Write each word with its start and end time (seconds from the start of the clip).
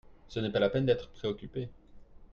Ce 0.29 0.39
n'est 0.39 0.49
pas 0.49 0.57
la 0.57 0.71
peine 0.71 0.87
d'être 0.87 1.09
préocuppé. 1.09 1.69